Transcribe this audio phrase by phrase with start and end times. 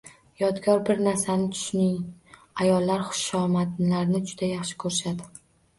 [0.43, 2.01] Yodgor bir narsani tushuning
[2.65, 5.35] ayollar xushomadlarni juda xush ko’rishadi.